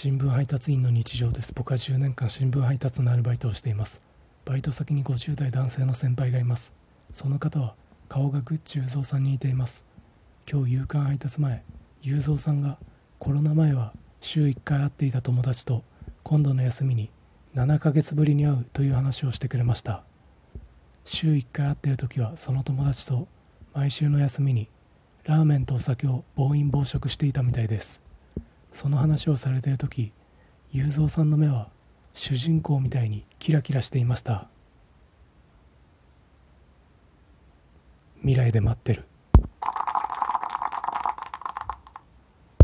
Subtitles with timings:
[0.00, 1.52] 新聞配達員の日常です。
[1.52, 4.00] 僕は10年間新聞配達のアルバイトをしています。
[4.44, 6.72] バイト先に50代男性の先輩がいます。
[7.12, 7.74] その方は
[8.08, 9.84] 顔がグッチ雄三さんに似ています。
[10.48, 11.64] 今日夕刊配達前
[12.00, 12.78] 雄三さんが
[13.18, 15.82] コロナ前は週1回会っていた友達と
[16.22, 17.10] 今度の休みに
[17.56, 20.04] 7ヶ月ぶりに会うという話をしてくれました。
[21.04, 23.26] 週1回会っている時はその友達と
[23.74, 24.68] 毎週の休みに
[25.24, 28.00] ラーメンとお酒を暴飲暴食していたみたいです。
[28.78, 30.12] その話をされている時
[30.70, 31.68] 雄三さんの目は
[32.14, 34.46] 主人公みたいにキラキラしていました。
[38.20, 39.07] 未来で待ってる。